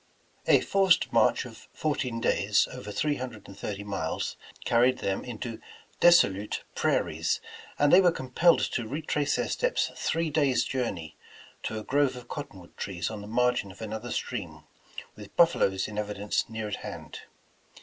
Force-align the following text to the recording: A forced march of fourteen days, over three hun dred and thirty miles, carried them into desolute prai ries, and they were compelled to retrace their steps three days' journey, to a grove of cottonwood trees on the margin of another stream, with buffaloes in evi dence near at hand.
A 0.47 0.61
forced 0.61 1.13
march 1.13 1.45
of 1.45 1.67
fourteen 1.73 2.19
days, 2.19 2.67
over 2.71 2.91
three 2.91 3.17
hun 3.17 3.29
dred 3.29 3.43
and 3.45 3.55
thirty 3.55 3.83
miles, 3.83 4.35
carried 4.65 4.97
them 4.97 5.23
into 5.23 5.59
desolute 5.99 6.61
prai 6.75 6.97
ries, 7.05 7.39
and 7.77 7.93
they 7.93 8.01
were 8.01 8.11
compelled 8.11 8.61
to 8.61 8.87
retrace 8.87 9.35
their 9.35 9.47
steps 9.47 9.91
three 9.95 10.31
days' 10.31 10.63
journey, 10.63 11.17
to 11.61 11.77
a 11.77 11.83
grove 11.83 12.15
of 12.15 12.27
cottonwood 12.27 12.75
trees 12.77 13.11
on 13.11 13.21
the 13.21 13.27
margin 13.27 13.71
of 13.71 13.79
another 13.79 14.09
stream, 14.09 14.63
with 15.15 15.35
buffaloes 15.35 15.87
in 15.87 15.97
evi 15.97 16.15
dence 16.15 16.49
near 16.49 16.67
at 16.67 16.77
hand. 16.77 17.19